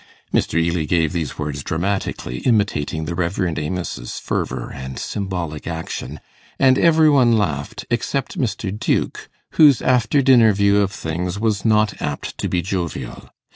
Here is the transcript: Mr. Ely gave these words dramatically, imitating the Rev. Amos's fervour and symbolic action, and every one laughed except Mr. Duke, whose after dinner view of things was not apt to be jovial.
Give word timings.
Mr. 0.33 0.59
Ely 0.59 0.85
gave 0.85 1.13
these 1.13 1.37
words 1.37 1.61
dramatically, 1.61 2.39
imitating 2.39 3.05
the 3.05 3.13
Rev. 3.13 3.55
Amos's 3.55 4.17
fervour 4.17 4.71
and 4.71 4.97
symbolic 4.97 5.67
action, 5.67 6.19
and 6.57 6.79
every 6.79 7.07
one 7.07 7.37
laughed 7.37 7.85
except 7.91 8.35
Mr. 8.39 8.75
Duke, 8.75 9.29
whose 9.57 9.79
after 9.79 10.23
dinner 10.23 10.53
view 10.53 10.81
of 10.81 10.91
things 10.91 11.39
was 11.39 11.63
not 11.65 12.01
apt 12.01 12.35
to 12.39 12.49
be 12.49 12.63
jovial. 12.63 13.29